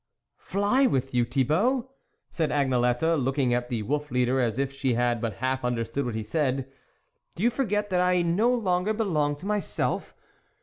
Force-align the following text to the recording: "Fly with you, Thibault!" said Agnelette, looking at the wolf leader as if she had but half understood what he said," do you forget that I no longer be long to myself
"Fly 0.39 0.87
with 0.87 1.13
you, 1.13 1.25
Thibault!" 1.25 1.91
said 2.31 2.49
Agnelette, 2.49 3.19
looking 3.23 3.53
at 3.53 3.69
the 3.69 3.83
wolf 3.83 4.09
leader 4.09 4.39
as 4.39 4.57
if 4.57 4.73
she 4.73 4.95
had 4.95 5.21
but 5.21 5.35
half 5.35 5.63
understood 5.63 6.05
what 6.07 6.15
he 6.15 6.23
said," 6.23 6.67
do 7.35 7.43
you 7.43 7.51
forget 7.51 7.91
that 7.91 8.01
I 8.01 8.23
no 8.23 8.51
longer 8.51 8.93
be 8.95 9.03
long 9.03 9.35
to 9.35 9.45
myself 9.45 10.15